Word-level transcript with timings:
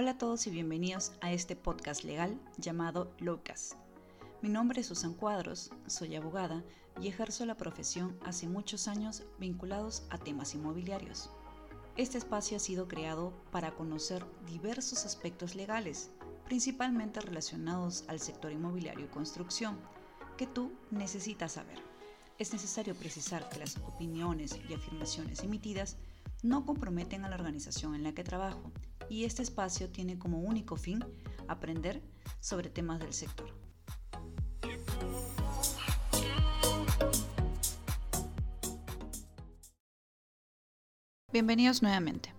Hola 0.00 0.12
a 0.12 0.16
todos 0.16 0.46
y 0.46 0.50
bienvenidos 0.50 1.10
a 1.20 1.32
este 1.32 1.56
podcast 1.56 2.04
legal 2.04 2.40
llamado 2.56 3.10
Locas. 3.18 3.76
Mi 4.42 4.48
nombre 4.48 4.80
es 4.80 4.86
Susan 4.86 5.12
Cuadros, 5.12 5.72
soy 5.88 6.14
abogada 6.14 6.62
y 7.02 7.08
ejerzo 7.08 7.44
la 7.46 7.56
profesión 7.56 8.16
hace 8.24 8.46
muchos 8.46 8.86
años 8.86 9.24
vinculados 9.40 10.04
a 10.10 10.18
temas 10.18 10.54
inmobiliarios. 10.54 11.30
Este 11.96 12.16
espacio 12.16 12.58
ha 12.58 12.60
sido 12.60 12.86
creado 12.86 13.32
para 13.50 13.74
conocer 13.74 14.24
diversos 14.46 15.04
aspectos 15.04 15.56
legales, 15.56 16.12
principalmente 16.44 17.20
relacionados 17.20 18.04
al 18.06 18.20
sector 18.20 18.52
inmobiliario 18.52 19.06
y 19.06 19.08
construcción, 19.08 19.80
que 20.36 20.46
tú 20.46 20.70
necesitas 20.92 21.54
saber. 21.54 21.82
Es 22.38 22.52
necesario 22.52 22.94
precisar 22.94 23.48
que 23.48 23.58
las 23.58 23.76
opiniones 23.78 24.60
y 24.70 24.74
afirmaciones 24.74 25.42
emitidas 25.42 25.96
no 26.44 26.64
comprometen 26.64 27.24
a 27.24 27.28
la 27.28 27.34
organización 27.34 27.96
en 27.96 28.04
la 28.04 28.12
que 28.12 28.22
trabajo 28.22 28.70
y 29.08 29.24
este 29.24 29.42
espacio 29.42 29.88
tiene 29.90 30.18
como 30.18 30.40
único 30.40 30.76
fin 30.76 31.04
aprender 31.46 32.02
sobre 32.40 32.70
temas 32.70 33.00
del 33.00 33.12
sector. 33.12 33.54
Bienvenidos 41.32 41.82
nuevamente. 41.82 42.34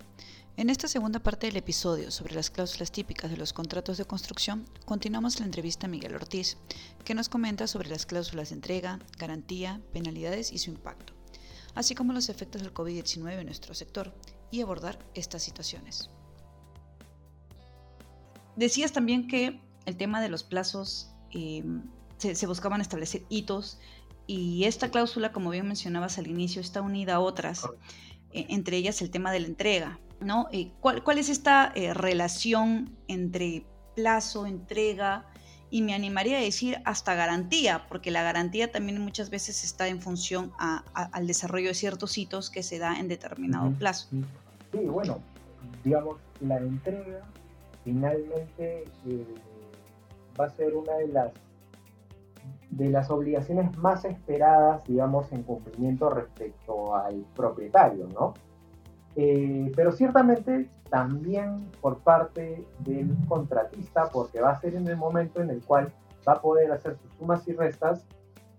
En 0.58 0.70
esta 0.70 0.90
segunda 0.90 1.20
parte 1.20 1.48
del 1.48 1.56
episodio 1.56 2.12
sobre 2.12 2.36
las 2.36 2.50
cláusulas 2.50 2.92
típicas 2.92 3.32
de 3.32 3.38
los 3.38 3.54
contratos 3.54 3.98
de 3.98 4.04
construcción, 4.04 4.66
continuamos 4.84 5.40
la 5.40 5.46
entrevista 5.46 5.86
a 5.86 5.90
Miguel 5.90 6.16
Ortiz, 6.16 6.58
que 7.06 7.14
nos 7.14 7.30
comenta 7.30 7.66
sobre 7.68 7.90
las 7.90 8.06
cláusulas 8.06 8.50
de 8.50 8.56
entrega, 8.56 9.00
garantía, 9.18 9.82
penalidades 9.94 10.52
y 10.52 10.58
su 10.58 10.72
impacto, 10.72 11.14
así 11.76 11.96
como 11.96 12.12
los 12.12 12.28
efectos 12.28 12.62
del 12.62 12.74
COVID-19 12.74 13.40
en 13.40 13.46
nuestro 13.46 13.74
sector 13.74 14.14
y 14.52 14.62
abordar 14.62 15.00
estas 15.14 15.44
situaciones. 15.44 16.10
Decías 18.60 18.92
también 18.92 19.30
que 19.30 19.58
el 19.86 19.96
tema 19.96 20.22
de 20.22 20.28
los 20.28 20.44
plazos 20.44 21.10
eh, 21.32 21.64
se, 22.18 22.46
buscaban 22.46 22.82
establecer 22.82 23.22
hitos 23.30 23.80
y 24.28 24.66
esta 24.66 24.92
cláusula, 24.92 25.32
como 25.32 25.50
bien 25.50 25.66
mencionabas 25.66 26.18
al 26.18 26.28
inicio, 26.28 26.60
está 26.60 26.82
unida 26.82 27.16
a 27.16 27.20
otras, 27.22 27.64
eh, 28.34 28.48
entre 28.50 28.76
ellas 28.76 29.02
el 29.02 29.12
tema 29.12 29.32
de 29.32 29.40
la 29.40 29.48
entrega. 29.48 30.00
¿no? 30.20 30.50
Eh, 30.52 30.74
¿cuál, 30.82 31.18
es 31.18 31.30
esta 31.30 31.72
relación 31.94 32.98
entre 33.08 33.66
plazo, 33.96 34.46
entrega 34.46 35.26
y 35.70 35.82
me 35.82 35.94
animaría 35.94 36.40
a 36.40 36.42
decir 36.42 36.82
hasta 36.84 37.16
garantía, 37.16 37.86
porque 37.88 38.12
la 38.12 38.24
garantía 38.24 38.74
también 38.74 39.00
muchas 39.00 39.30
veces 39.30 39.64
está 39.64 39.88
en 39.88 40.02
función 40.02 40.52
al 40.58 41.28
desarrollo 41.28 41.70
de 41.70 41.76
ciertos 41.76 42.18
hitos 42.18 42.50
que 42.50 42.62
se 42.62 42.78
da 42.78 43.00
en 43.00 43.08
determinado 43.08 43.72
plazo? 43.72 44.10
Sí, 44.74 44.80
bueno, 44.80 45.22
digamos, 45.86 46.18
la 46.42 46.58
entrega 46.58 47.26
finalmente 47.84 48.86
eh, 49.06 49.36
va 50.40 50.46
a 50.46 50.50
ser 50.50 50.76
una 50.76 50.94
de 50.94 51.08
las 51.08 51.32
de 52.72 52.90
las 52.90 53.10
obligaciones 53.10 53.76
más 53.78 54.06
esperadas, 54.06 54.84
digamos, 54.86 55.32
en 55.32 55.44
cumplimiento 55.44 56.10
respecto 56.10 56.96
al 56.96 57.26
propietario, 57.36 58.08
¿no? 58.08 58.34
Eh, 59.16 59.72
pero 59.76 59.92
ciertamente 59.92 60.70
también 60.90 61.70
por 61.82 62.00
parte 62.00 62.66
del 62.80 63.16
contratista, 63.28 64.10
porque 64.12 64.40
va 64.40 64.52
a 64.52 64.60
ser 64.60 64.76
en 64.76 64.88
el 64.88 64.98
momento 64.98 65.42
en 65.42 65.50
el 65.50 65.64
cual 65.64 65.92
va 66.28 66.34
a 66.34 66.42
poder 66.42 66.72
hacer 66.72 66.98
sus 66.98 67.12
sumas 67.14 67.48
y 67.48 67.54
restas 67.54 68.06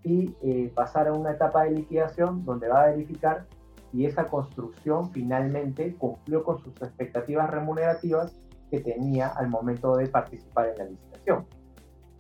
y 0.03 0.35
eh, 0.43 0.71
pasar 0.75 1.09
a 1.09 1.13
una 1.13 1.33
etapa 1.33 1.65
de 1.65 1.73
liquidación 1.73 2.45
donde 2.45 2.69
va 2.69 2.83
a 2.83 2.87
verificar 2.87 3.47
si 3.91 4.07
esa 4.07 4.27
construcción 4.27 5.11
finalmente 5.11 5.95
cumplió 5.97 6.45
con 6.45 6.59
sus 6.59 6.75
expectativas 6.83 7.51
remunerativas 7.51 8.35
que 8.71 8.81
tenía 8.81 9.29
al 9.29 9.49
momento 9.49 9.97
de 9.97 10.07
participar 10.07 10.69
en 10.69 10.79
la 10.79 10.85
licitación. 10.85 11.47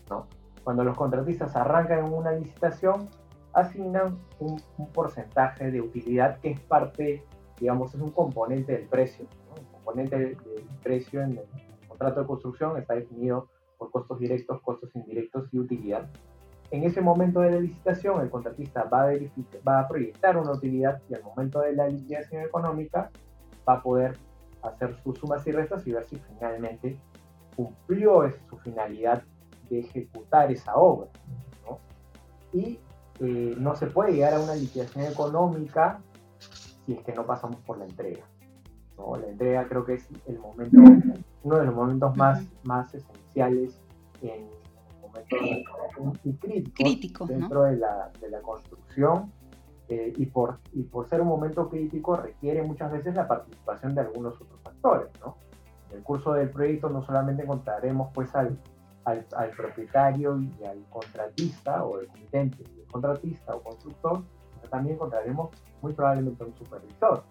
¿no? 0.09 0.27
Cuando 0.65 0.85
los 0.85 0.97
contratistas 0.97 1.57
arrancan 1.57 2.13
una 2.13 2.33
licitación, 2.33 3.09
asignan 3.53 4.19
un, 4.39 4.61
porcentaje 4.93 5.71
de 5.71 5.81
utilidad 5.81 6.39
que 6.41 6.51
es 6.51 6.61
parte, 6.61 7.25
digamos, 7.59 7.95
es 7.95 8.01
un 8.01 8.11
componente 8.11 8.73
del 8.73 8.87
precio. 8.87 9.27
Un 9.59 9.65
componente 9.73 10.19
del, 10.19 10.37
precio 10.83 11.23
en 11.23 11.39
el 11.39 11.89
contrato 11.89 12.21
de 12.21 12.27
construcción 12.27 12.77
está 12.79 12.95
definido 12.95 13.49
por 13.79 13.91
costos 13.91 14.19
directos, 14.19 14.61
costos 14.63 14.91
indirectos 14.95 15.49
y 15.53 15.59
utilidad. 15.59 16.09
En 16.71 16.85
ese 16.85 17.01
momento 17.01 17.41
de 17.41 17.51
la 17.51 17.61
licitación, 17.61 18.21
el 18.21 18.31
contratista 18.31 18.85
va 18.85 19.09
a, 19.09 19.13
va 19.67 19.81
a 19.81 19.89
proyectar 19.89 20.37
una 20.37 20.53
utilidad 20.53 21.03
y 21.09 21.15
al 21.15 21.23
momento 21.23 21.61
de 21.61 21.73
la 21.73 21.89
liquidación 21.89 22.43
económica 22.43 23.11
va 23.69 23.75
a 23.75 23.83
poder 23.83 24.17
hacer 24.63 24.97
sus 25.03 25.19
sumas 25.19 25.47
y 25.47 25.53
restas 25.53 25.87
y 25.87 25.93
ver 25.93 26.05
si 26.05 26.17
finalmente 26.17 26.99
cumplió 27.57 28.31
su 28.49 28.59
finalidad 28.59 29.23
de 29.69 29.81
ejecutar 29.81 30.51
esa 30.51 30.75
obra. 30.77 31.09
Y 32.53 32.81
eh, 33.21 33.55
no 33.59 33.77
se 33.77 33.87
puede 33.87 34.13
llegar 34.13 34.35
a 34.35 34.41
una 34.41 34.55
liquidación 34.55 35.05
económica 35.05 36.01
si 36.87 36.95
es 36.95 37.03
que 37.05 37.13
no 37.13 37.25
pasamos 37.25 37.61
por 37.61 37.79
la 37.79 37.85
entrega. 37.85 38.25
La 39.21 39.29
entrega 39.29 39.67
creo 39.67 39.85
que 39.85 39.95
es 39.95 40.09
el 40.27 40.39
momento, 40.39 40.79
uno 41.43 41.59
de 41.59 41.65
los 41.65 41.75
momentos 41.75 42.15
más, 42.17 42.45
más 42.65 42.95
esenciales 42.95 43.81
en 44.21 44.47
momentos 45.01 46.19
y 46.25 46.65
críticos, 46.71 47.29
dentro 47.29 47.63
de, 47.63 47.77
la, 47.77 48.11
de 48.21 48.29
la 48.29 48.41
construcción 48.43 49.33
eh, 49.91 50.13
y, 50.17 50.27
por, 50.27 50.61
y 50.73 50.85
por 50.85 51.09
ser 51.09 51.21
un 51.21 51.27
momento 51.27 51.69
crítico 51.69 52.17
requiere 52.17 52.63
muchas 52.63 52.93
veces 52.93 53.13
la 53.13 53.27
participación 53.27 53.93
de 53.93 54.03
algunos 54.03 54.41
otros 54.41 54.61
factores. 54.63 55.09
¿no? 55.21 55.37
En 55.91 55.97
el 55.99 56.05
curso 56.05 56.33
del 56.33 56.49
proyecto 56.49 56.89
no 56.89 57.03
solamente 57.03 57.43
encontraremos 57.43 58.09
pues 58.15 58.33
al, 58.37 58.57
al, 59.05 59.51
propietario 59.57 60.39
y 60.41 60.63
al 60.63 60.85
contratista 60.91 61.83
o 61.83 61.99
el 61.99 62.07
comitente, 62.07 62.63
el 62.63 62.87
contratista 62.87 63.57
o 63.57 63.63
constructor, 63.65 64.23
sino 64.55 64.69
también 64.71 64.95
encontraremos 64.95 65.51
muy 65.83 65.93
probablemente 65.93 66.45
un 66.45 66.55
supervisor. 66.57 67.25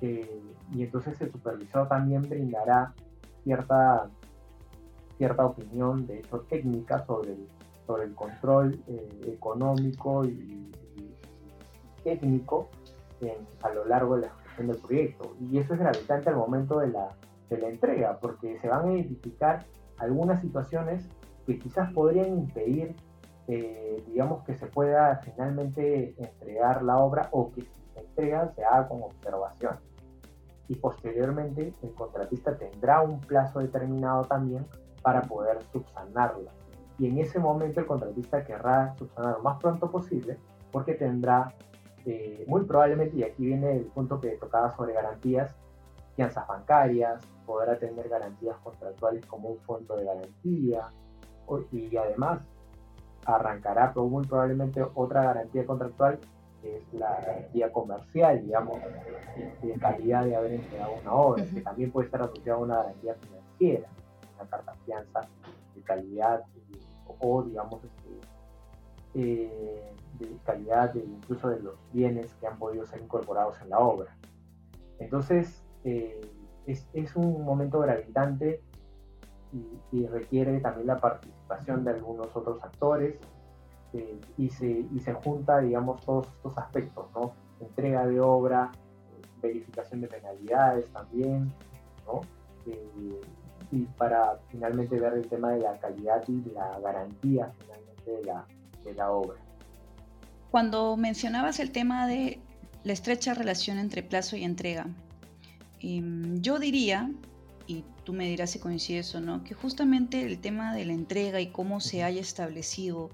Eh, 0.00 0.40
y 0.72 0.84
entonces 0.84 1.20
el 1.20 1.32
supervisor 1.32 1.88
también 1.88 2.22
brindará 2.22 2.94
cierta, 3.42 4.08
cierta 5.16 5.46
opinión, 5.46 6.06
de 6.06 6.20
hecho 6.20 6.42
técnica, 6.48 7.04
sobre 7.06 7.32
el, 7.32 7.48
sobre 7.88 8.04
el 8.04 8.14
control 8.14 8.80
eh, 8.86 9.32
económico 9.34 10.24
y, 10.24 10.70
técnico 12.16 12.68
a 13.62 13.70
lo 13.70 13.84
largo 13.84 14.16
de 14.16 14.22
la 14.22 14.26
ejecución 14.28 14.66
del 14.68 14.76
proyecto. 14.78 15.36
Y 15.40 15.58
eso 15.58 15.74
es 15.74 15.80
gravitante 15.80 16.30
al 16.30 16.36
momento 16.36 16.78
de 16.78 16.88
la, 16.88 17.08
de 17.50 17.58
la 17.58 17.68
entrega, 17.68 18.18
porque 18.20 18.58
se 18.60 18.68
van 18.68 18.88
a 18.88 18.92
identificar 18.92 19.64
algunas 19.98 20.40
situaciones 20.40 21.08
que 21.46 21.58
quizás 21.58 21.92
podrían 21.92 22.38
impedir, 22.38 22.94
eh, 23.48 24.02
digamos, 24.06 24.44
que 24.44 24.54
se 24.54 24.66
pueda 24.66 25.20
finalmente 25.24 26.14
entregar 26.18 26.82
la 26.82 26.98
obra 26.98 27.28
o 27.32 27.50
que 27.52 27.62
si 27.62 27.68
se 27.94 28.00
entrega 28.00 28.52
se 28.54 28.64
haga 28.64 28.88
con 28.88 29.02
observación. 29.02 29.76
Y 30.68 30.74
posteriormente 30.76 31.72
el 31.82 31.94
contratista 31.94 32.56
tendrá 32.56 33.00
un 33.00 33.20
plazo 33.20 33.60
determinado 33.60 34.24
también 34.24 34.66
para 35.02 35.22
poder 35.22 35.62
subsanarla. 35.72 36.52
Y 36.98 37.06
en 37.06 37.18
ese 37.18 37.38
momento 37.38 37.80
el 37.80 37.86
contratista 37.86 38.44
querrá 38.44 38.94
subsanar 38.98 39.36
lo 39.38 39.42
más 39.42 39.58
pronto 39.58 39.90
posible 39.90 40.36
porque 40.70 40.94
tendrá 40.94 41.54
este, 42.08 42.44
muy 42.46 42.64
probablemente, 42.64 43.16
y 43.16 43.22
aquí 43.22 43.44
viene 43.44 43.76
el 43.76 43.84
punto 43.84 44.20
que 44.20 44.30
tocaba 44.30 44.74
sobre 44.74 44.94
garantías, 44.94 45.54
fianzas 46.16 46.46
bancarias, 46.48 47.22
podrá 47.44 47.78
tener 47.78 48.08
garantías 48.08 48.56
contractuales 48.58 49.24
como 49.26 49.50
un 49.50 49.58
fondo 49.60 49.94
de 49.96 50.04
garantía, 50.04 50.90
y 51.70 51.96
además 51.96 52.40
arrancará 53.24 53.92
muy 53.94 54.26
probablemente 54.26 54.84
otra 54.94 55.22
garantía 55.22 55.66
contractual, 55.66 56.18
que 56.62 56.78
es 56.78 56.92
la 56.94 57.20
garantía 57.20 57.72
comercial, 57.72 58.42
digamos, 58.42 58.80
de 59.62 59.72
calidad 59.74 60.24
de 60.24 60.36
haber 60.36 60.52
entregado 60.54 60.94
una 61.02 61.12
obra, 61.12 61.44
que 61.44 61.60
también 61.60 61.92
puede 61.92 62.06
estar 62.06 62.22
asociada 62.22 62.58
a 62.58 62.62
una 62.62 62.76
garantía 62.76 63.14
financiera, 63.14 63.88
una 64.34 64.50
carta 64.50 64.74
fianza 64.84 65.20
de 65.74 65.82
calidad 65.82 66.42
o, 67.20 67.42
digamos, 67.42 67.80
este, 67.84 68.28
eh, 69.14 69.92
de 70.18 70.36
calidad 70.44 70.92
de, 70.92 71.00
incluso 71.00 71.48
de 71.48 71.60
los 71.60 71.74
bienes 71.92 72.34
que 72.34 72.46
han 72.46 72.58
podido 72.58 72.84
ser 72.86 73.00
incorporados 73.00 73.60
en 73.62 73.70
la 73.70 73.78
obra. 73.78 74.16
Entonces, 74.98 75.62
eh, 75.84 76.20
es, 76.66 76.86
es, 76.92 77.16
un 77.16 77.44
momento 77.44 77.80
gravitante 77.80 78.62
y, 79.92 80.06
requiere 80.06 80.60
también 80.60 80.86
la 80.88 80.98
participación 80.98 81.84
de 81.84 81.92
algunos 81.92 82.34
otros 82.34 82.62
actores 82.62 83.16
eh, 83.94 84.20
y, 84.36 84.50
se, 84.50 84.66
y 84.66 85.00
se 85.00 85.14
junta, 85.14 85.60
digamos, 85.60 86.04
todos 86.04 86.26
estos 86.28 86.58
aspectos, 86.58 87.06
¿no? 87.14 87.32
Entrega 87.60 88.06
de 88.06 88.20
obra, 88.20 88.70
verificación 89.40 90.00
de 90.02 90.08
penalidades 90.08 90.90
también, 90.90 91.52
¿no? 92.06 92.20
y 93.70 93.82
para 93.98 94.38
finalmente 94.48 94.98
ver 94.98 95.14
el 95.14 95.28
tema 95.28 95.52
de 95.52 95.60
la 95.60 95.78
calidad 95.78 96.22
y 96.26 96.42
la 96.50 96.78
garantía 96.80 97.52
finalmente 97.58 98.10
de 98.10 98.24
la, 98.24 98.46
de 98.84 98.94
la 98.94 99.10
obra. 99.10 99.38
Cuando 100.50 100.96
mencionabas 100.96 101.60
el 101.60 101.70
tema 101.70 102.06
de 102.06 102.40
la 102.84 102.92
estrecha 102.92 103.34
relación 103.34 103.78
entre 103.78 104.02
plazo 104.02 104.36
y 104.36 104.44
entrega, 104.44 104.86
em, 105.80 106.40
yo 106.40 106.58
diría 106.58 107.10
y 107.66 107.84
tú 108.04 108.14
me 108.14 108.26
dirás 108.26 108.50
si 108.52 108.58
coincides 108.58 109.14
o 109.14 109.20
no, 109.20 109.44
que 109.44 109.54
justamente 109.54 110.24
el 110.24 110.38
tema 110.38 110.74
de 110.74 110.86
la 110.86 110.94
entrega 110.94 111.40
y 111.40 111.48
cómo 111.48 111.80
se 111.80 112.02
haya 112.02 112.20
establecido, 112.20 113.10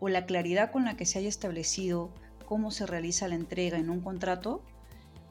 o 0.00 0.08
la 0.08 0.26
claridad 0.26 0.72
con 0.72 0.84
la 0.84 0.96
que 0.96 1.06
se 1.06 1.20
haya 1.20 1.28
establecido 1.28 2.10
cómo 2.44 2.72
se 2.72 2.84
realiza 2.84 3.28
la 3.28 3.36
entrega 3.36 3.78
en 3.78 3.88
un 3.88 4.00
contrato, 4.00 4.62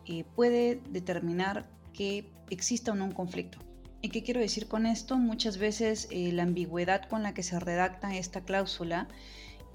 eh, 0.06 0.24
puede 0.36 0.82
determinar 0.90 1.68
que 1.94 2.32
exista 2.50 2.94
o 2.94 2.96
no 2.96 3.06
un 3.06 3.12
conflicto. 3.12 3.60
¿Y 4.02 4.10
qué 4.10 4.24
quiero 4.24 4.40
decir 4.40 4.68
con 4.68 4.86
esto? 4.86 5.18
Muchas 5.18 5.58
veces 5.58 6.08
eh, 6.12 6.32
la 6.32 6.44
ambigüedad 6.44 7.10
con 7.10 7.24
la 7.24 7.34
que 7.34 7.44
se 7.44 7.60
redacta 7.60 8.16
esta 8.16 8.42
cláusula 8.42 9.08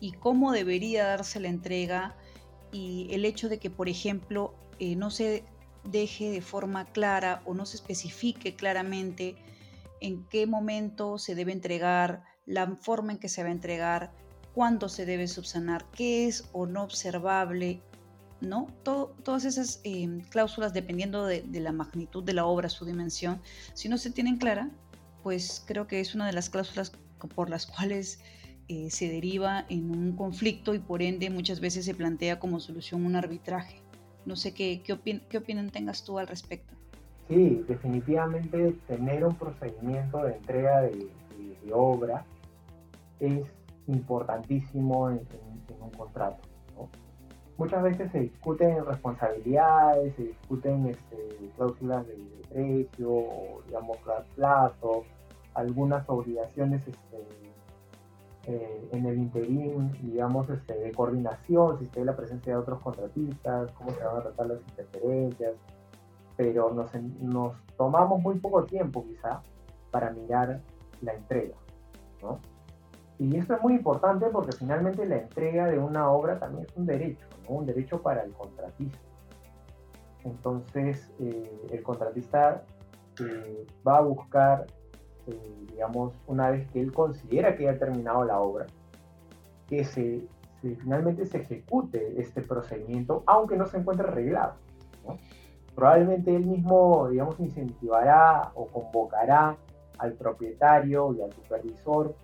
y 0.01 0.13
cómo 0.13 0.53
debería 0.53 1.07
darse 1.07 1.41
la 1.41 1.49
entrega 1.49 2.17
y 2.73 3.09
el 3.11 3.25
hecho 3.25 3.49
de 3.49 3.59
que, 3.59 3.71
por 3.71 3.89
ejemplo, 3.89 4.55
eh, 4.79 4.97
no 4.97 5.11
se 5.11 5.45
deje 5.85 6.31
de 6.31 6.41
forma 6.41 6.87
clara 6.87 7.43
o 7.45 7.55
no 7.55 7.67
se 7.67 7.77
especifique 7.77 8.55
claramente 8.55 9.37
en 10.01 10.25
qué 10.25 10.47
momento 10.47 11.19
se 11.19 11.35
debe 11.35 11.53
entregar, 11.53 12.25
la 12.47 12.67
forma 12.77 13.13
en 13.13 13.19
que 13.19 13.29
se 13.29 13.43
va 13.43 13.49
a 13.49 13.53
entregar, 13.53 14.13
cuándo 14.55 14.89
se 14.89 15.07
debe 15.07 15.29
subsanar, 15.29 15.85
qué 15.93 16.27
es 16.27 16.49
o 16.53 16.67
no 16.67 16.83
observable, 16.83 17.81
¿no? 18.41 18.67
todas 18.83 19.45
esas 19.45 19.81
eh, 19.85 20.23
cláusulas, 20.31 20.73
dependiendo 20.73 21.27
de, 21.27 21.45
la 21.53 21.73
magnitud 21.73 22.25
de 22.25 22.33
la 22.33 22.47
obra, 22.47 22.69
su 22.69 22.85
dimensión, 22.85 23.41
si 23.75 23.89
no 23.89 23.99
se 23.99 24.11
tienen 24.11 24.39
clara, 24.39 24.71
pues 25.23 25.63
creo 25.67 25.87
que 25.87 26.01
es 26.01 26.15
una 26.15 26.27
de 26.27 26.33
las 26.33 26.49
cláusulas 26.49 26.93
por 27.35 27.51
las 27.51 27.67
cuales 27.67 28.21
eh, 28.73 28.89
se 28.89 29.09
deriva 29.09 29.65
en 29.69 29.91
un 29.91 30.13
conflicto 30.13 30.77
y 30.77 30.79
por 30.79 31.03
ende 31.03 31.29
muchas 31.29 31.59
veces 31.59 31.85
se 31.85 31.93
plantea 31.93 32.39
como 32.39 32.61
solución 32.61 33.05
un 33.05 33.17
arbitraje. 33.17 33.83
No 34.25 34.37
sé 34.37 34.55
qué, 34.55 34.81
qué, 34.85 34.93
opinión 35.39 35.71
tengas 35.71 36.05
tú 36.05 36.21
al 36.21 36.29
respecto. 36.29 36.73
Sí, 37.29 37.65
definitivamente 37.67 38.77
tener 38.87 39.25
un 39.25 39.35
procedimiento 39.35 40.23
de 40.23 40.37
entrega 40.37 40.83
de, 40.83 41.09
obra 41.73 42.25
es 43.19 43.45
importantísimo 43.89 45.11
en, 45.11 45.21
un 45.81 45.91
contrato. 45.91 46.39
Muchas 47.59 47.83
veces 47.83 48.13
se 48.13 48.21
discuten 48.21 48.87
responsabilidades, 48.87 50.15
se 50.15 50.23
discuten 50.27 50.87
este, 50.87 51.51
cláusulas 51.57 52.07
de, 52.07 52.15
precio, 52.51 53.11
o, 53.11 53.63
digamos, 53.67 53.97
plazo, 54.37 55.05
algunas 55.55 56.09
obligaciones 56.09 56.83
este, 56.87 57.50
eh, 58.47 58.89
en 58.93 59.07
el 59.07 59.19
interín, 59.19 59.93
digamos, 60.03 60.49
este, 60.49 60.75
de 60.75 60.93
coordinación, 60.93 61.79
si 61.79 61.99
hay 61.99 62.05
la 62.05 62.17
presencia 62.17 62.55
de 62.55 62.59
otros 62.59 62.81
contratistas, 62.81 63.71
cómo 63.73 63.91
se 63.91 64.03
van 64.03 64.17
a 64.17 64.23
tratar 64.23 64.47
las 64.47 64.61
interferencias, 64.69 65.55
pero 66.37 66.73
nos, 66.73 66.91
nos 67.21 67.55
tomamos 67.77 68.21
muy 68.23 68.39
poco 68.39 68.65
tiempo 68.65 69.05
quizá 69.05 69.43
para 69.91 70.11
mirar 70.11 70.61
la 71.03 71.15
entrega, 71.15 71.57
¿no? 72.23 72.39
Y 73.19 73.37
esto 73.37 73.55
es 73.55 73.63
muy 73.63 73.75
importante 73.75 74.27
porque 74.33 74.57
finalmente 74.57 75.05
la 75.05 75.19
entrega 75.19 75.67
de 75.67 75.79
una 75.79 76.11
obra 76.11 76.39
también 76.39 76.65
es 76.65 76.75
un 76.75 76.87
derecho, 76.87 77.27
¿no? 77.47 77.57
un 77.57 77.67
derecho 77.67 78.01
para 78.01 78.23
el 78.23 78.33
contratista. 78.33 78.99
Entonces, 80.25 81.13
eh, 81.21 81.67
el 81.71 81.83
contratista 81.83 82.65
eh, 83.21 83.67
va 83.87 83.99
a 83.99 84.01
buscar 84.01 84.65
eh, 85.27 85.67
digamos, 85.71 86.15
una 86.27 86.51
vez 86.51 86.69
que 86.71 86.81
él 86.81 86.93
considera 86.93 87.57
que 87.57 87.65
ya 87.65 87.73
ha 87.73 87.79
terminado 87.79 88.25
la 88.25 88.41
obra, 88.41 88.67
que 89.67 89.85
se, 89.85 90.27
finalmente 90.61 91.27
se 91.27 91.39
ejecute 91.39 92.21
este 92.21 92.43
procedimiento, 92.43 93.23
aunque 93.27 93.57
no 93.57 93.67
se 93.67 93.79
encuentre 93.79 94.09
arreglado. 94.09 94.55
Probablemente 95.75 96.35
él 96.35 96.47
mismo, 96.47 97.09
digamos, 97.09 97.39
incentivará 97.41 98.51
o 98.55 98.67
convocará 98.67 99.57
al 99.99 100.13
propietario 100.15 101.15
y 101.15 101.23
al 101.23 101.33
supervisor 101.33 102.15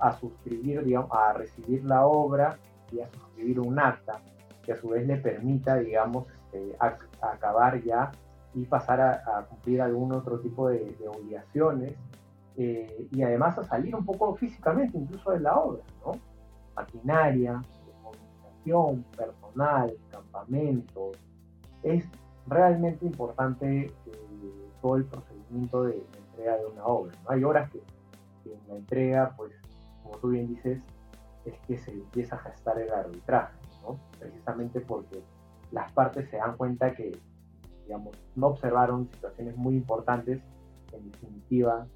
a 0.00 0.12
suscribir, 0.12 0.84
digamos, 0.84 1.10
a 1.12 1.32
recibir 1.32 1.84
la 1.84 2.06
obra 2.06 2.58
y 2.92 3.00
a 3.00 3.08
suscribir 3.08 3.60
un 3.60 3.78
acta 3.78 4.20
que 4.62 4.72
a 4.72 4.76
su 4.76 4.88
vez 4.88 5.06
le 5.06 5.16
permita, 5.16 5.76
digamos, 5.76 6.26
este, 6.52 6.76
acabar 7.20 7.82
ya 7.82 8.10
y 8.54 8.64
pasar 8.64 9.00
a, 9.00 9.46
cumplir 9.48 9.80
algún 9.80 10.12
otro 10.12 10.40
tipo 10.40 10.68
de, 10.68 10.96
de 10.98 11.08
obligaciones 11.08 11.94
eh, 12.62 13.08
y 13.10 13.22
además 13.22 13.56
a 13.56 13.64
salir 13.64 13.96
un 13.96 14.04
poco 14.04 14.34
físicamente 14.34 14.98
incluso 14.98 15.30
de 15.30 15.40
la 15.40 15.56
obra, 15.56 15.82
¿no? 16.04 16.12
Maquinaria, 16.76 17.62
movilización, 18.02 19.02
personal, 19.16 19.94
campamentos. 20.10 21.16
Es 21.82 22.04
realmente 22.46 23.06
importante 23.06 23.86
eh, 23.86 24.68
todo 24.82 24.96
el 24.96 25.06
procedimiento 25.06 25.84
de, 25.84 26.04
entrega 26.18 26.58
de 26.58 26.66
una 26.66 26.84
obra. 26.84 27.16
¿no? 27.24 27.30
Hay 27.30 27.44
obras 27.44 27.70
que, 27.70 27.78
en 28.44 28.60
la 28.68 28.76
entrega, 28.76 29.32
pues, 29.38 29.52
como 30.02 30.18
tú 30.18 30.28
bien 30.28 30.48
dices, 30.48 30.82
es 31.46 31.54
que 31.66 31.78
se 31.78 31.92
empieza 31.92 32.36
a 32.36 32.40
gestar 32.40 32.78
el 32.78 32.92
arbitraje, 32.92 33.56
¿no? 33.84 33.98
Precisamente 34.18 34.82
porque 34.82 35.22
las 35.72 35.90
partes 35.92 36.28
se 36.28 36.36
dan 36.36 36.58
cuenta 36.58 36.94
que, 36.94 37.18
digamos, 37.86 38.14
no 38.36 38.48
observaron 38.48 39.08
situaciones 39.08 39.56
muy 39.56 39.76
importantes, 39.76 40.42
en 40.92 41.10
definitiva, 41.10 41.86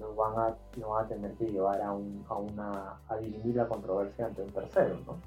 nos 0.00 0.16
van 0.16 0.32
a, 0.32 0.56
van 0.76 1.04
a 1.04 1.08
tener 1.08 1.34
que 1.34 1.44
llevar 1.44 1.80
a, 1.82 1.92
un, 1.92 2.24
a, 2.28 2.34
una, 2.34 2.96
a 3.08 3.16
dirimir 3.18 3.54
la 3.54 3.68
controversia 3.68 4.26
ante 4.26 4.42
un 4.42 4.50
tercero. 4.50 4.98
¿no? 5.06 5.18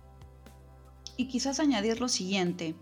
Y 1.16 1.28
quizás 1.28 1.60
añadir 1.60 2.02
lo 2.02 2.10
siguiente, 2.10 2.76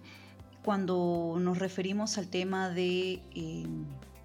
cuando 0.64 1.36
nos 1.40 1.60
referimos 1.60 2.18
al 2.18 2.28
tema 2.28 2.70
de 2.70 3.22
eh, 3.36 3.68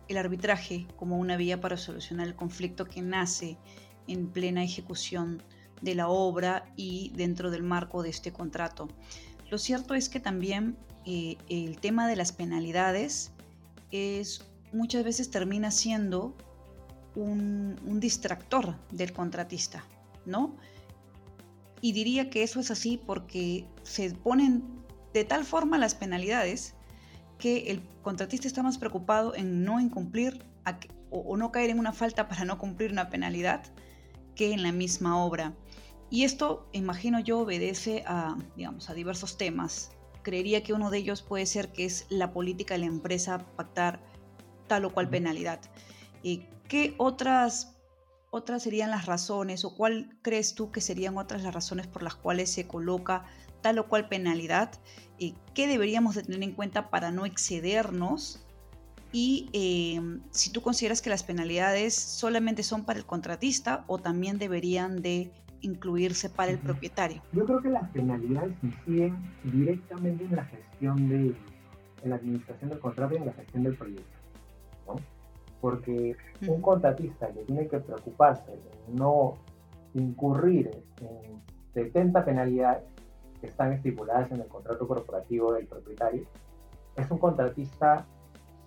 el 0.09 0.17
arbitraje 0.17 0.87
como 0.97 1.19
una 1.19 1.37
vía 1.37 1.61
para 1.61 1.77
solucionar 1.77 2.29
el 2.29 2.37
conflicto 2.37 2.85
que 2.85 3.03
nace 3.03 3.59
en 4.07 4.29
plena 4.29 4.63
ejecución 4.63 5.43
de 5.83 5.95
la 5.95 6.09
obra 6.09 6.65
y 6.77 7.11
dentro 7.17 7.51
del 7.51 7.63
marco 7.63 8.03
de 8.03 8.11
este 8.11 8.33
contrato. 8.33 8.89
Lo 9.51 9.59
cierto 9.59 9.95
es 9.95 10.09
que 10.09 10.21
también 10.21 10.77
eh, 11.05 11.37
el 11.49 11.79
tema 11.79 12.09
de 12.09 12.17
las 12.17 12.33
penalidades 12.33 13.33
es 13.91 14.45
muchas 14.73 15.05
veces 15.05 15.31
termina 15.31 15.71
siendo 15.71 16.35
un, 17.17 17.99
distractor 18.01 18.77
del 18.91 19.13
contratista, 19.13 19.85
¿no? 20.25 20.57
Y 21.81 21.93
diría 21.93 22.31
que 22.31 22.43
eso 22.43 22.61
es 22.61 22.71
así 22.71 23.01
porque 23.05 23.67
se 23.83 24.11
ponen 24.15 24.63
de 25.13 25.25
tal 25.25 25.45
forma 25.45 25.79
las 25.79 25.95
penalidades 25.95 26.75
que 27.39 27.71
el 27.71 27.83
contratista 28.03 28.47
está 28.47 28.63
más 28.63 28.79
preocupado 28.79 29.35
en 29.35 29.65
no 29.65 29.81
incumplir 29.81 30.44
o, 31.11 31.37
no 31.37 31.53
caer 31.53 31.70
en 31.70 31.79
una 31.79 31.93
falta 31.93 32.29
para 32.29 32.44
no 32.44 32.58
cumplir 32.58 32.93
una 32.93 33.08
penalidad 33.08 33.63
que 34.35 34.53
en 34.53 34.63
la 34.63 34.73
misma 34.73 35.23
obra. 35.25 35.55
Y 36.11 36.25
esto, 36.25 36.69
imagino 36.73 37.20
yo, 37.20 37.41
obedece 37.41 38.05
a, 38.06 38.37
digamos, 38.56 38.91
a 38.91 38.94
diversos 38.94 39.39
temas. 39.39 39.91
Creería 40.23 40.63
que 40.63 40.73
uno 40.73 40.91
de 40.91 40.99
ellos 40.99 41.23
puede 41.23 41.46
ser 41.46 41.73
que 41.73 41.85
es 41.85 42.06
la 42.08 42.32
política 42.32 42.75
de 42.75 42.81
la 42.81 42.87
empresa 42.87 43.39
pactar 43.56 44.01
tal 44.67 44.85
o 44.85 44.93
cual 44.93 45.08
penalidad. 45.08 45.61
Eh, 46.25 46.46
¿Qué 46.69 46.94
otras, 46.99 47.77
otras 48.31 48.63
serían 48.63 48.91
las 48.91 49.06
razones 49.06 49.65
o 49.65 49.75
cuál 49.75 50.19
crees 50.23 50.55
tú 50.55 50.70
que 50.73 50.81
serían 50.81 51.17
otras 51.17 51.43
las 51.43 51.55
razones 51.55 51.87
por 51.87 52.03
las 52.03 52.17
cuales 52.17 52.51
se 52.51 52.67
coloca 52.67 53.25
tal 53.63 53.79
o 53.79 53.89
cual 53.89 54.08
penalidad? 54.08 54.73
Eh, 55.19 55.35
¿Qué 55.55 55.67
deberíamos 55.67 56.15
de 56.15 56.23
tener 56.23 56.43
en 56.43 56.53
cuenta 56.53 56.91
para 56.91 57.11
no 57.11 57.25
excedernos? 57.25 58.44
Y 59.13 59.49
eh, 59.53 60.20
si 60.31 60.51
tú 60.51 60.61
consideras 60.61 61.01
que 61.01 61.11
las 61.11 61.23
penalidades 61.23 61.94
solamente 61.94 62.63
son 62.63 62.85
para 62.85 62.99
el 62.99 63.06
contratista 63.06 63.85
o 63.87 63.99
también 63.99 64.39
deberían 64.39 65.01
de 65.01 65.32
incluirse 65.61 66.29
para 66.29 66.51
el 66.51 66.58
propietario. 66.58 67.23
Yo 67.32 67.44
creo 67.44 67.61
que 67.61 67.70
las 67.70 67.89
penalidades 67.91 68.55
inciden 68.63 69.17
directamente 69.44 70.25
en 70.25 70.37
la 70.37 70.44
gestión 70.44 71.08
de, 71.08 71.35
en 72.03 72.11
la 72.11 72.17
administración 72.17 72.70
del 72.70 72.81
contrato 72.81 73.15
y 73.15 73.19
en 73.19 73.27
la 73.27 73.32
gestión 73.32 73.63
del 73.63 73.77
proyecto. 73.77 74.16
Porque 75.60 76.17
un 76.46 76.60
contratista 76.60 77.29
que 77.29 77.44
tiene 77.44 77.67
que 77.67 77.79
preocuparse 77.81 78.53
de 78.53 78.94
no 78.94 79.34
incurrir 79.94 80.70
en 81.01 81.43
70 81.72 82.25
penalidades 82.25 82.84
que 83.41 83.46
están 83.46 83.72
estipuladas 83.72 84.31
en 84.31 84.41
el 84.41 84.48
contrato 84.48 84.86
corporativo 84.86 85.53
del 85.53 85.67
propietario, 85.67 86.25
es 86.96 87.10
un 87.10 87.19
contratista 87.19 88.06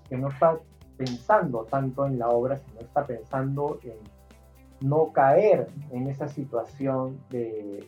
que 0.07 0.17
no 0.17 0.29
está 0.29 0.57
pensando 0.97 1.65
tanto 1.65 2.05
en 2.05 2.19
la 2.19 2.29
obra, 2.29 2.57
sino 2.57 2.81
está 2.81 3.05
pensando 3.05 3.79
en 3.83 3.97
no 4.87 5.11
caer 5.11 5.67
en 5.91 6.07
esa 6.07 6.27
situación 6.27 7.19
de, 7.29 7.87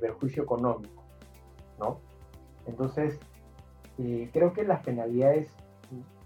perjuicio 0.00 0.42
económico, 0.42 1.02
¿no? 1.78 1.98
Entonces, 2.66 3.18
eh, 3.98 4.30
creo 4.32 4.52
que 4.52 4.64
las 4.64 4.82
penalidades 4.82 5.50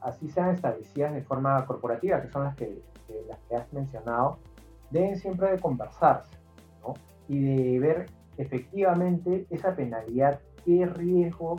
así 0.06 0.28
sean 0.28 0.50
establecidas 0.50 1.12
de 1.14 1.22
forma 1.22 1.64
corporativa, 1.66 2.20
que 2.22 2.28
son 2.30 2.44
las 2.44 2.56
que, 2.56 2.82
las 3.28 3.38
que 3.48 3.56
has 3.56 3.72
mencionado, 3.72 4.38
deben 4.90 5.16
siempre 5.16 5.50
de 5.50 5.58
conversarse 5.58 6.36
¿no? 6.82 6.94
y 7.28 7.42
de 7.42 7.80
ver 7.80 8.06
efectivamente 8.38 9.46
esa 9.50 9.74
penalidad, 9.74 10.40
qué 10.64 10.86
riesgo, 10.86 11.56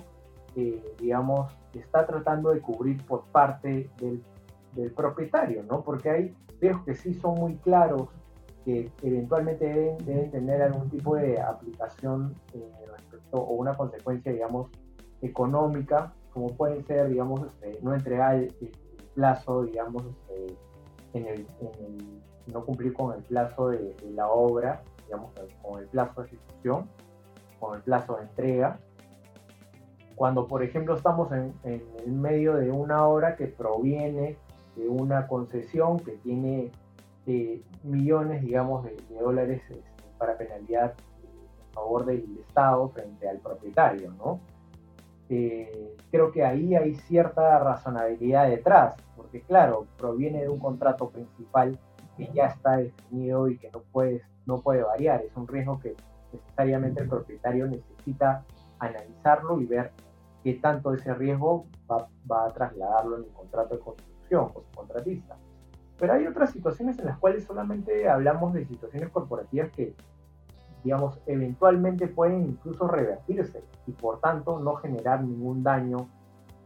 eh, 0.56 0.96
digamos, 1.00 1.52
está 1.74 2.06
tratando 2.06 2.52
de 2.52 2.62
cubrir 2.62 3.06
por 3.06 3.26
parte 3.26 3.90
del 4.00 4.24
del 4.78 4.92
propietario, 4.92 5.64
¿no? 5.64 5.84
Porque 5.84 6.10
hay 6.10 6.36
riesgos 6.62 6.86
que 6.86 6.96
sí 6.96 7.14
son 7.16 7.36
muy 7.36 7.56
claros, 7.58 8.08
que 8.64 8.92
eventualmente 9.02 9.98
deben, 10.04 10.32
tener 10.32 10.62
algún 10.62 10.90
tipo 10.90 11.16
de 11.16 11.40
aplicación 11.42 12.36
eh, 12.54 12.86
respecto 12.96 13.38
o 13.38 13.56
una 13.56 13.76
consecuencia, 13.76 14.32
digamos, 14.32 14.70
económica, 15.22 16.14
como 16.38 16.56
pueden 16.56 16.86
ser, 16.86 17.10
digamos, 17.10 17.48
este, 17.48 17.80
no 17.82 17.96
entregar 17.96 18.36
el, 18.36 18.54
plazo, 19.16 19.64
digamos, 19.64 20.04
este, 20.06 20.56
en, 21.14 21.26
el, 21.26 21.48
no 22.46 22.64
cumplir 22.64 22.94
con 22.94 23.18
el 23.18 23.24
plazo 23.24 23.70
de, 23.70 23.96
la 24.14 24.28
obra, 24.28 24.84
digamos, 25.06 25.32
con 25.64 25.80
el 25.80 25.88
plazo 25.88 26.22
de 26.22 26.28
ejecución, 26.28 26.88
con 27.60 27.78
el 27.78 27.82
plazo 27.82 28.18
de 28.18 28.22
entrega. 28.22 28.80
Cuando, 30.16 30.46
por 30.46 30.62
ejemplo, 30.62 30.96
estamos 30.96 31.32
en, 31.32 31.56
en 31.64 32.22
medio 32.22 32.54
de 32.54 32.70
una 32.70 33.08
obra 33.08 33.36
que 33.36 33.48
proviene 33.48 34.38
de 34.76 34.88
una 34.88 35.28
concesión 35.28 35.98
que 36.00 36.12
tiene 36.18 36.72
eh, 37.26 37.64
millones, 37.82 38.44
digamos, 38.44 38.84
de, 38.84 38.96
dólares 39.20 39.64
este, 39.72 39.84
para 40.20 40.38
penalidad 40.38 40.94
en 41.24 41.74
favor 41.74 42.06
del 42.06 42.38
Estado 42.48 42.90
frente 42.90 43.28
al 43.28 43.40
propietario, 43.40 44.12
¿no? 44.12 44.40
Eh, 45.30 45.96
creo 46.12 46.32
que 46.32 46.44
ahí 46.44 46.76
hay 46.76 46.96
cierta 46.96 47.60
razonabilidad 47.60 48.50
detrás, 48.50 48.96
porque 49.16 49.42
claro, 49.42 49.88
proviene 49.98 50.42
de 50.42 50.50
un 50.50 50.60
contrato 50.60 51.10
principal 51.10 51.78
que 52.16 52.30
ya 52.34 52.48
está 52.48 52.78
definido 52.78 53.48
y 53.48 53.58
que 53.58 53.70
no 53.72 53.82
puede, 53.92 54.22
no 54.46 54.62
puede 54.62 54.84
variar. 54.84 55.22
Es 55.22 55.36
un 55.36 55.48
riesgo 55.48 55.80
que 55.80 55.96
necesariamente 56.32 57.02
el 57.02 57.10
propietario 57.10 57.68
necesita 57.68 58.46
analizarlo 58.80 59.60
y 59.60 59.66
ver 59.66 59.92
qué 60.44 60.54
tanto 60.56 60.94
ese 60.94 61.14
riesgo 61.14 61.66
va, 61.92 62.08
va 62.30 62.46
a 62.46 62.54
trasladarlo 62.54 63.18
en 63.18 63.24
el 63.24 63.30
contrato 63.32 63.76
de 63.76 63.82
construcción 63.82 64.50
con 64.50 64.64
su 64.64 64.72
contratista. 64.72 65.38
Pero 66.00 66.14
hay 66.14 66.28
otras 66.28 66.52
situaciones 66.52 67.00
en 67.00 67.06
las 67.06 67.18
cuales 67.18 67.44
solamente 67.44 68.08
hablamos 68.08 68.54
de 68.54 68.66
situaciones 68.66 69.10
corporativas 69.10 69.70
que, 69.72 69.96
digamos, 70.88 71.20
eventualmente 71.26 72.08
pueden 72.08 72.46
incluso 72.46 72.88
revertirse 72.88 73.62
y 73.88 73.92
por 73.92 74.22
tanto 74.22 74.58
no 74.58 74.76
generar 74.76 75.22
ningún 75.22 75.62
daño 75.62 76.08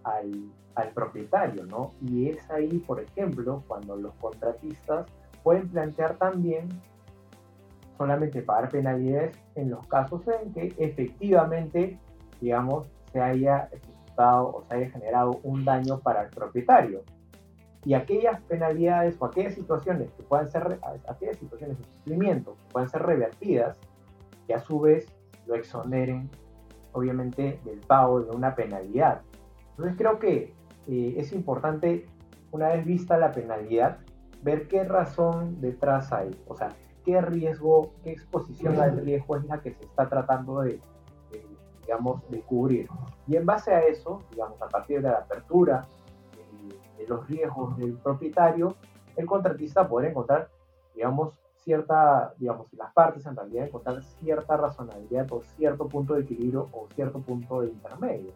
al, 0.04 0.52
al 0.76 0.90
propietario, 0.90 1.66
¿no? 1.66 1.90
Y 2.06 2.30
es 2.30 2.48
ahí, 2.52 2.78
por 2.86 3.02
ejemplo, 3.02 3.64
cuando 3.68 3.96
los 3.96 4.14
contratistas 4.22 5.08
pueden 5.42 5.70
plantear 5.70 6.18
también 6.18 6.70
solamente 7.98 8.44
pagar 8.44 8.70
penalidades 8.70 9.36
en 9.56 9.72
los 9.72 9.88
casos 9.88 10.22
en 10.28 10.54
que 10.54 10.72
efectivamente, 10.78 11.98
digamos, 12.40 12.92
se 13.12 13.22
haya 13.22 13.70
ejecutado 13.72 14.50
o 14.50 14.64
se 14.68 14.76
haya 14.76 14.92
generado 14.92 15.40
un 15.42 15.66
daño 15.66 16.00
para 16.00 16.22
el 16.22 16.30
propietario. 16.30 17.02
Y 17.86 17.96
aquellas 17.96 18.40
penalidades 18.42 19.18
o 19.20 19.26
aquellas 19.26 19.56
situaciones 19.56 20.12
que 20.12 20.22
puedan 20.22 20.48
ser, 20.48 20.80
aquellas 21.08 21.38
situaciones 21.38 21.80
de 21.80 21.86
cumplimiento 21.86 22.54
que 22.54 22.72
puedan 22.72 22.88
ser 22.88 23.02
revertidas, 23.02 23.80
que 24.52 24.56
a 24.56 24.60
su 24.60 24.82
vez 24.82 25.08
lo 25.46 25.56
exoneren, 25.56 26.30
obviamente, 26.92 27.62
del 27.64 27.80
pago 27.80 28.20
de 28.20 28.32
una 28.32 28.54
penalidad. 28.54 29.22
Entonces 29.70 29.96
creo 29.98 30.20
que 30.20 30.54
eh, 30.88 31.14
es 31.16 31.32
importante, 31.32 32.06
una 32.52 32.68
vez 32.68 32.86
vista 32.86 33.18
la 33.18 33.32
penalidad, 33.32 34.00
ver 34.44 34.68
qué 34.68 34.84
razón 34.84 35.62
detrás 35.62 36.12
hay, 36.12 36.38
o 36.50 36.56
sea, 36.58 36.68
qué 37.06 37.22
riesgo, 37.22 37.94
qué 38.04 38.12
exposición 38.12 38.78
al 38.82 38.98
riesgo 39.06 39.38
es 39.38 39.46
la 39.46 39.62
que 39.62 39.72
se 39.72 39.86
está 39.86 40.10
tratando 40.10 40.60
de, 40.60 40.82
digamos, 41.84 42.30
de 42.30 42.42
cubrir. 42.42 42.90
Y 43.28 43.38
en 43.38 43.46
base 43.46 43.74
a 43.74 43.80
eso, 43.80 44.22
digamos, 44.32 44.62
a 44.62 44.68
partir 44.68 45.02
de 45.02 45.12
la 45.12 45.20
apertura 45.20 45.88
de, 46.98 47.08
los 47.08 47.26
riesgos 47.30 47.78
del 47.78 47.94
propietario, 47.94 48.76
el 49.16 49.26
contratista 49.26 49.88
podrá 49.88 50.10
encontrar, 50.10 50.50
digamos, 50.94 51.36
cierta, 51.64 52.34
digamos, 52.38 52.68
las 52.74 52.92
partes 52.94 53.26
en 53.26 53.36
realidad 53.36 53.68
encontrar 53.68 54.04
cierta 54.04 54.58
razonabilidad 54.58 55.32
o 55.32 55.42
cierto 55.42 55.88
punto 55.88 56.16
de 56.16 56.22
equilibrio 56.22 56.70
o 56.72 56.88
cierto 56.96 57.20
punto 57.20 57.62
de 57.62 57.70
intermedio. 57.70 58.34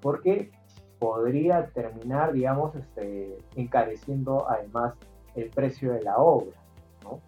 Porque 0.00 0.50
podría 0.98 1.66
terminar, 1.66 2.32
digamos, 2.32 2.74
este, 2.74 3.38
encareciendo 3.56 4.48
además 4.48 4.94
el 5.34 5.50
precio 5.50 5.92
de 5.92 6.02
la 6.02 6.16
obra, 6.16 6.56
¿no? 7.02 7.20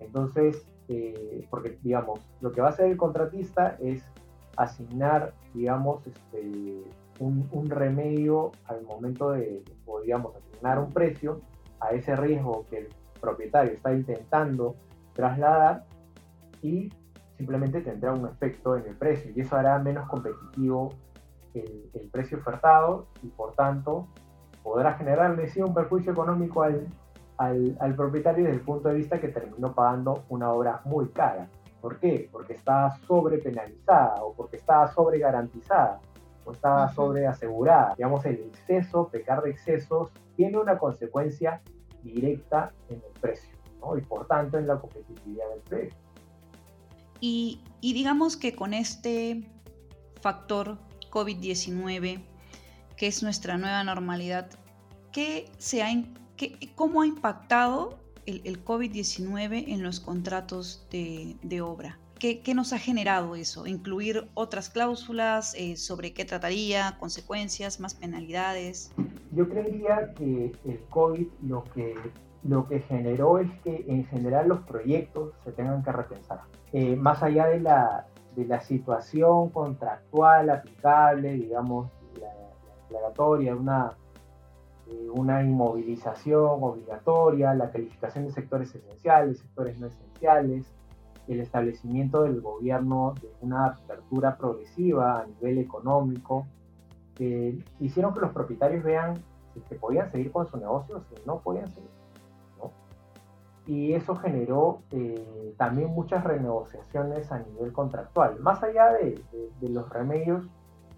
Entonces, 0.00 0.66
eh, 0.88 1.46
porque, 1.50 1.78
digamos, 1.82 2.20
lo 2.40 2.52
que 2.52 2.60
va 2.60 2.68
a 2.68 2.70
hacer 2.70 2.86
el 2.86 2.96
contratista 2.96 3.76
es 3.80 4.04
asignar, 4.56 5.34
digamos, 5.54 6.06
este, 6.06 6.82
un, 7.18 7.70
remedio 7.70 8.52
al 8.66 8.82
momento 8.82 9.30
de, 9.30 9.62
digamos, 10.04 10.36
asignar 10.36 10.78
un 10.78 10.92
precio 10.92 11.40
a 11.80 11.90
ese 11.90 12.16
riesgo 12.16 12.66
que 12.68 12.78
el 12.78 12.88
propietario 13.16 13.72
está 13.72 13.92
intentando 13.92 14.76
trasladar 15.14 15.84
y 16.62 16.92
simplemente 17.36 17.80
tendrá 17.80 18.12
un 18.12 18.26
efecto 18.26 18.76
en 18.76 18.86
el 18.86 18.96
precio 18.96 19.30
y 19.34 19.40
eso 19.40 19.56
hará 19.56 19.78
menos 19.78 20.08
competitivo 20.08 20.90
el, 21.54 21.90
el 21.94 22.08
precio 22.08 22.38
ofertado 22.38 23.06
y 23.22 23.28
por 23.28 23.54
tanto 23.54 24.08
podrá 24.62 24.94
generarle 24.94 25.48
sí 25.48 25.60
un 25.60 25.72
perjuicio 25.72 26.12
económico 26.12 26.62
al, 26.62 26.86
al, 27.38 27.76
al, 27.80 27.94
propietario 27.94 28.44
desde 28.44 28.58
el 28.58 28.64
punto 28.64 28.88
de 28.88 28.96
vista 28.96 29.20
que 29.20 29.28
terminó 29.28 29.72
pagando 29.72 30.24
una 30.28 30.50
obra 30.50 30.80
muy 30.84 31.08
cara. 31.10 31.48
¿Por 31.80 31.98
qué? 31.98 32.28
Porque 32.32 32.54
está 32.54 32.90
sobrepenalizada 33.06 34.24
o 34.24 34.34
porque 34.34 34.56
está 34.56 34.88
sobregarantizada 34.88 36.00
o 36.44 36.52
está 36.52 36.88
sobreasegurada. 36.88 37.94
Digamos, 37.96 38.24
el 38.26 38.40
exceso, 38.40 39.08
pecar 39.08 39.42
de 39.42 39.50
excesos, 39.50 40.10
tiene 40.34 40.58
una 40.58 40.78
consecuencia 40.78 41.60
directa 42.06 42.72
en 42.88 42.96
el 42.96 43.20
precio 43.20 43.50
¿no? 43.80 43.96
y 43.96 44.00
por 44.02 44.26
tanto 44.26 44.58
en 44.58 44.66
la 44.66 44.78
competitividad 44.78 45.48
del 45.50 45.60
precio. 45.60 45.98
Y, 47.20 47.60
digamos 47.80 48.36
que 48.36 48.54
con 48.54 48.74
este 48.74 49.48
factor 50.20 50.78
COVID-19, 51.10 52.22
que 52.96 53.06
es 53.06 53.22
nuestra 53.22 53.56
nueva 53.56 53.82
normalidad, 53.84 54.50
¿qué 55.12 55.50
se 55.58 55.82
ha 55.82 55.88
¿Cómo 56.74 57.00
ha 57.00 57.06
impactado 57.06 57.98
el, 58.26 58.62
COVID-19 58.62 59.64
en 59.68 59.82
los 59.82 60.00
contratos 60.00 60.86
de, 60.90 61.60
obra? 61.62 61.98
¿Qué, 62.18 62.42
nos 62.54 62.72
ha 62.72 62.78
generado 62.78 63.36
eso? 63.36 63.66
¿Incluir 63.66 64.28
otras 64.34 64.70
cláusulas? 64.70 65.54
Eh, 65.54 65.76
¿Sobre 65.76 66.14
qué 66.14 66.24
trataría? 66.24 66.96
¿Consecuencias? 66.98 67.78
¿Más 67.78 67.94
penalidades? 67.94 68.90
Yo 69.32 69.48
creería 69.48 70.14
que 70.14 70.52
el 70.64 70.80
COVID 70.88 71.26
lo 71.42 71.64
que, 71.64 71.94
lo 72.42 72.66
que 72.66 72.80
generó 72.80 73.38
es 73.38 73.50
que 73.62 73.84
en 73.88 74.06
general 74.06 74.48
los 74.48 74.60
proyectos 74.60 75.34
se 75.44 75.52
tengan 75.52 75.82
que 75.82 75.92
repensar. 75.92 76.40
Eh, 76.72 76.96
más 76.96 77.22
allá 77.22 77.48
de 77.48 77.60
la, 77.60 78.06
de 78.34 78.46
la 78.46 78.60
situación 78.62 79.50
contractual 79.50 80.48
aplicable, 80.48 81.34
digamos, 81.34 81.90
la, 82.18 82.28
la 82.28 82.82
declaratoria 82.82 83.52
de 83.52 83.58
una 83.58 83.92
una 85.14 85.42
inmovilización 85.42 86.62
obligatoria, 86.62 87.54
la 87.54 87.70
calificación 87.70 88.26
de 88.26 88.32
sectores 88.32 88.72
esenciales, 88.72 89.38
sectores 89.38 89.78
no 89.80 89.88
esenciales, 89.88 90.72
el 91.28 91.40
establecimiento 91.40 92.22
del 92.22 92.40
gobierno 92.40 93.14
de 93.20 93.28
una 93.40 93.66
apertura 93.66 94.36
progresiva 94.36 95.20
a 95.20 95.26
nivel 95.26 95.58
económico, 95.58 96.46
eh, 97.18 97.58
hicieron 97.80 98.14
que 98.14 98.20
los 98.20 98.32
propietarios 98.32 98.84
vean 98.84 99.14
que 99.68 99.74
podían 99.76 100.10
seguir 100.10 100.30
con 100.30 100.46
su 100.46 100.58
negocio 100.58 101.00
si 101.08 101.14
no 101.26 101.40
podían 101.40 101.68
seguir. 101.68 101.90
Y 103.66 103.94
eso 103.94 104.14
generó 104.14 104.82
eh, 104.92 105.54
también 105.56 105.90
muchas 105.90 106.22
renegociaciones 106.22 107.32
a 107.32 107.40
nivel 107.40 107.72
contractual. 107.72 108.38
Más 108.38 108.62
allá 108.62 108.92
de, 108.92 109.20
de 109.60 109.68
los 109.70 109.88
remedios 109.88 110.46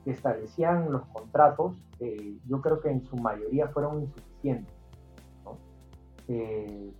que 0.04 0.10
establecían 0.10 0.92
los 0.92 1.02
contratos, 1.06 1.76
eh, 2.00 2.36
yo 2.46 2.60
creo 2.60 2.80
que 2.80 2.90
en 2.90 3.02
su 3.04 3.16
mayoría 3.16 3.68
fueron 3.68 4.02
insuficientes. 4.02 4.74
Eh, 6.28 6.92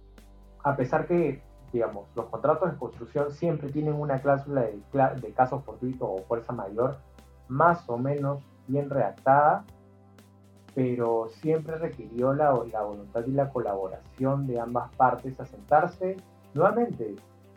a 0.65 0.75
pesar 0.75 1.07
que, 1.07 1.43
digamos, 1.73 2.07
los 2.15 2.27
contratos 2.27 2.73
de 2.73 2.79
construcción 2.79 3.31
siempre 3.31 3.71
tienen 3.71 3.95
una 3.95 4.21
cláusula 4.21 4.63
de, 4.63 4.81
de 5.21 5.33
caso 5.33 5.61
fortuito 5.61 6.11
o 6.11 6.19
fuerza 6.23 6.53
mayor, 6.53 6.97
más 7.49 7.89
o 7.89 7.99
menos 7.99 8.43
bien 8.67 8.91
redactada, 8.91 9.65
pero 10.75 11.29
siempre 11.41 11.77
requirió 11.77 12.33
la, 12.35 12.53
voluntad 12.53 13.27
y 13.27 13.33
la 13.33 13.51
colaboración 13.51 14.47
de 14.47 14.61
ambas 14.61 14.95
partes 14.95 15.41
a 15.41 15.45
sentarse 15.45 16.17
nuevamente. 16.55 17.17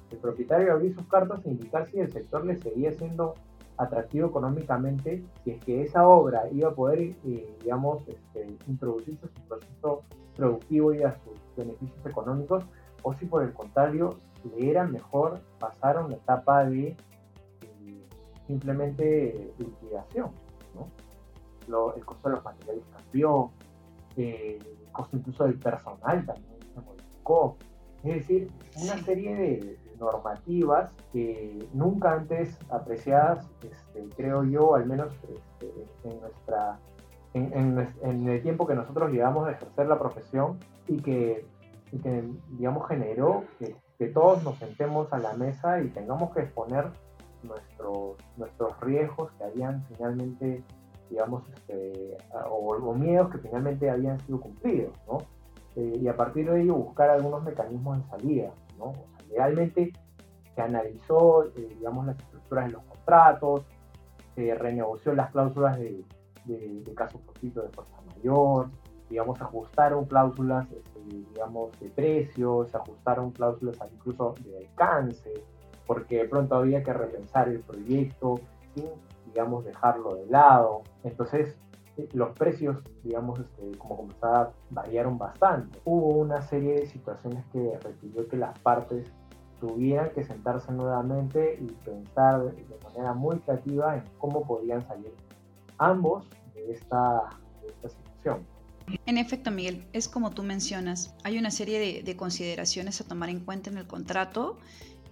El 0.10 0.18
propietario 0.18 0.74
abrir 0.74 0.96
sus 0.96 1.06
cartas 1.06 1.46
e 1.46 1.52
indicar 1.52 1.86
si 1.86 2.00
el 2.00 2.12
sector 2.12 2.44
le 2.44 2.58
seguía 2.58 2.92
siendo 2.94 3.36
atractivo 3.78 4.28
económicamente 4.28 5.24
si 5.44 5.52
es 5.52 5.64
que 5.64 5.84
esa 5.84 6.08
obra 6.08 6.50
iba 6.52 6.70
a 6.70 6.74
poder, 6.74 7.00
eh, 7.00 7.58
digamos, 7.62 8.02
este, 8.08 8.58
introducirse 8.68 9.26
a 9.26 9.30
su 9.30 9.48
proceso 9.48 10.02
productivo 10.36 10.94
y 10.94 11.04
a 11.04 11.12
sus 11.12 11.40
beneficios 11.56 12.06
económicos, 12.06 12.66
o 13.04 13.14
si 13.14 13.26
por 13.26 13.44
el 13.44 13.54
contrario 13.54 14.20
le 14.44 14.70
era 14.70 14.86
mejor 14.86 15.40
pasar 15.60 15.98
a 15.98 16.06
una 16.06 16.16
etapa 16.16 16.66
de 16.66 16.88
eh, 16.88 16.96
simplemente 18.48 19.54
liquidación. 19.58 20.32
¿no? 20.76 21.94
el 21.96 22.06
costo 22.06 22.30
de 22.30 22.36
los 22.36 22.44
materiales 22.44 22.84
cambió, 22.92 23.52
eh, 24.18 24.60
el 24.62 24.92
costo 24.92 25.18
incluso 25.18 25.46
del 25.46 25.58
personal 25.60 26.26
también 26.26 26.60
se 26.74 26.82
modificó. 26.82 27.58
Es 28.04 28.16
decir, 28.16 28.52
una 28.82 28.98
serie 29.04 29.36
de 29.36 29.80
normativas 30.00 30.92
que 31.14 31.68
nunca 31.74 32.14
antes 32.14 32.58
apreciadas, 32.70 33.48
este, 33.62 34.10
creo 34.16 34.44
yo, 34.44 34.76
al 34.76 34.88
menos 34.88 35.14
este, 35.14 35.72
en, 36.04 36.20
nuestra, 36.20 36.80
en, 37.34 38.28
el 38.28 38.42
tiempo 38.42 38.66
que 38.66 38.74
nosotros 38.74 39.12
llevamos 39.12 39.48
a 39.48 39.52
ejercer 39.52 39.88
la 39.88 40.00
profesión 40.00 40.58
y 40.88 40.98
que, 40.98 41.46
digamos, 41.92 42.88
generó 42.88 43.44
que, 43.60 43.76
todos 44.14 44.44
nos 44.44 44.58
sentemos 44.58 45.14
a 45.14 45.20
la 45.20 45.34
mesa 45.34 45.80
y 45.80 45.90
tengamos 45.90 46.32
que 46.32 46.42
exponer 46.42 46.90
nuestros, 47.44 48.18
nuestros 48.36 48.80
riesgos 48.80 49.32
que 49.34 49.44
habían 49.44 49.86
finalmente, 49.90 50.64
digamos, 51.08 51.44
este, 51.54 52.18
o, 52.50 52.94
miedos 52.96 53.30
que 53.30 53.38
finalmente 53.38 53.92
habían 53.92 54.20
sido 54.22 54.42
cumplidos, 54.42 54.96
¿no? 55.08 55.20
Eh, 55.76 56.00
y 56.02 56.08
a 56.08 56.16
partir 56.16 56.50
de 56.50 56.64
ello 56.64 56.74
buscar 56.74 57.12
algunos 57.12 57.44
mecanismos 57.44 58.00
de 58.00 58.10
salida, 58.10 58.52
¿no? 58.80 58.86
O 58.86 58.94
sea, 58.94 59.28
realmente 59.38 59.94
se 60.56 60.62
analizó, 60.62 61.44
eh, 61.56 61.76
digamos, 61.78 62.08
las 62.08 62.18
estructuras 62.18 62.66
de 62.66 62.72
los 62.72 62.84
contratos, 62.86 63.66
se 64.34 64.56
renegoció 64.56 65.14
las 65.14 65.30
cláusulas 65.30 65.78
de, 65.78 66.04
de, 66.46 66.94
caso 66.96 67.20
fortuito 67.20 67.62
de 67.62 67.70
fuerza 67.70 67.96
mayor, 68.16 68.70
digamos, 69.10 69.40
ajustaron 69.42 70.06
cláusulas, 70.06 70.68
digamos, 71.10 71.78
de 71.80 71.90
precios, 71.90 72.72
se 72.72 72.78
ajustaron 72.78 73.32
cláusulas 73.32 73.78
incluso 73.94 74.36
de 74.44 74.58
alcance, 74.58 75.44
porque 75.86 76.18
de 76.18 76.28
pronto 76.28 76.56
había 76.56 76.84
que 76.84 76.94
repensar 76.94 77.50
el 77.50 77.60
proyecto 77.60 78.40
sin, 78.74 78.90
digamos, 79.26 79.66
dejarlo 79.66 80.16
de 80.16 80.26
lado. 80.28 80.82
Entonces, 81.04 81.58
eh, 81.98 82.08
los 82.14 82.30
precios, 82.38 82.78
digamos, 83.04 83.40
este, 83.40 83.78
como 83.78 83.98
comenzaba, 83.98 84.52
variaron 84.70 85.18
bastante. 85.18 85.80
Hubo 85.86 86.18
una 86.20 86.42
serie 86.42 86.76
de 86.76 86.86
situaciones 86.86 87.44
que 87.52 87.78
requirió 87.84 88.28
que 88.28 88.38
las 88.38 88.58
partes 88.60 89.12
tuvieran 89.60 90.10
que 90.10 90.24
sentarse 90.24 90.72
nuevamente 90.72 91.60
y 91.62 91.68
pensar 91.86 92.44
de 92.44 92.78
manera 92.84 93.14
muy 93.14 93.38
creativa 93.40 93.96
en 93.96 94.04
cómo 94.18 94.42
podían 94.44 94.82
salir 94.88 95.14
ambos 95.78 96.28
de 96.56 96.72
esta, 96.72 97.30
situación. 97.82 98.46
En 99.06 99.18
efecto, 99.18 99.52
Miguel, 99.52 99.88
es 99.94 100.08
como 100.08 100.32
tú 100.32 100.44
mencionas, 100.44 101.14
hay 101.24 101.38
una 101.38 101.52
serie 101.52 102.04
de, 102.04 102.16
consideraciones 102.16 103.02
a 103.02 103.04
tomar 103.06 103.30
en 103.30 103.40
cuenta 103.40 103.70
en 103.70 103.78
el 103.78 103.88
contrato. 103.88 104.58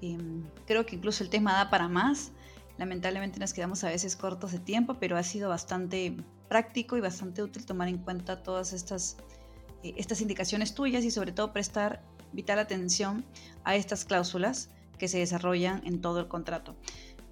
Em, 0.01 0.43
creo 0.65 0.85
que 0.85 0.95
incluso 0.95 1.23
el 1.23 1.29
tema 1.29 1.53
da 1.53 1.69
para 1.69 1.87
más. 1.87 2.31
Lamentablemente 2.77 3.39
nos 3.39 3.53
quedamos 3.53 3.83
a 3.83 3.89
veces 3.89 4.15
cortos 4.15 4.51
de 4.51 4.59
tiempo, 4.59 4.95
pero 4.99 5.17
ha 5.17 5.23
sido 5.23 5.49
bastante 5.49 6.15
práctico 6.47 6.97
y 6.97 7.01
bastante 7.01 7.43
útil 7.43 7.65
tomar 7.65 7.87
en 7.87 7.97
cuenta 7.97 8.41
todas 8.41 8.73
eh, 8.73 9.93
estas 9.97 10.21
indicaciones 10.21 10.73
tuyas 10.73 11.03
y 11.03 11.11
sobre 11.11 11.31
todo 11.31 11.51
prestar 11.51 12.01
vital 12.31 12.59
atención 12.59 13.25
a 13.63 13.75
estas 13.75 14.05
cláusulas 14.05 14.69
que 14.97 15.07
se 15.07 15.19
desarrollan 15.19 15.81
en 15.85 16.01
todo 16.01 16.19
el 16.19 16.27
contrato. 16.27 16.75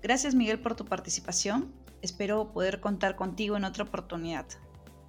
Gracias 0.01 0.35
Miguel 0.35 0.59
por 0.59 0.75
tu 0.75 0.85
participación. 0.85 1.73
Espero 2.01 2.51
poder 2.51 2.79
contar 2.79 3.15
contigo 3.15 3.57
en 3.57 3.63
otra 3.63 3.83
oportunidad. 3.83 4.45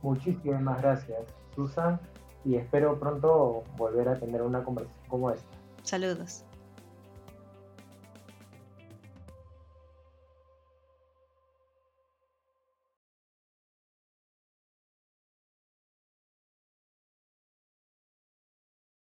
Muchísimas 0.02 0.80
gracias, 0.80 1.20
Susan, 1.54 2.00
y 2.44 2.56
espero 2.56 2.98
pronto 2.98 3.64
volver 3.76 4.08
a 4.08 4.14
tener 4.14 4.42
una 4.42 4.62
conversación 4.62 5.08
como 5.08 5.30
esta. 5.30 5.48
Saludos. 5.82 6.44